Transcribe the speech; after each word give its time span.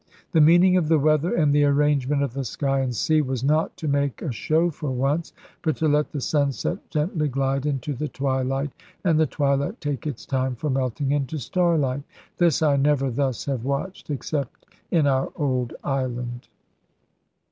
The 0.31 0.41
meaning 0.41 0.77
of 0.77 0.87
the 0.87 0.97
weather 0.97 1.35
and 1.35 1.53
the 1.53 1.63
arrangement 1.63 2.23
of 2.23 2.33
the 2.33 2.43
sky 2.43 2.79
and 2.79 2.95
sea, 2.95 3.21
was 3.21 3.43
not 3.43 3.77
to 3.77 3.87
make 3.87 4.23
a 4.23 4.31
show 4.31 4.71
for 4.71 4.89
once, 4.89 5.31
but 5.61 5.75
to 5.77 5.87
let 5.87 6.09
the 6.11 6.19
sunset 6.21 6.79
gently 6.89 7.27
glide 7.27 7.67
into 7.67 7.93
the 7.93 8.07
twilight, 8.07 8.71
and 9.03 9.19
the 9.19 9.27
twilight 9.27 9.79
take 9.79 10.07
its 10.07 10.25
time 10.25 10.55
for 10.55 10.71
melting 10.71 11.11
into 11.11 11.37
starlight. 11.37 12.01
This 12.39 12.63
I 12.63 12.77
never 12.77 13.11
thus 13.11 13.45
have 13.45 13.63
watched 13.63 14.09
except 14.09 14.65
in 14.89 15.05
our 15.05 15.31
old 15.35 15.75
island. 15.83 16.47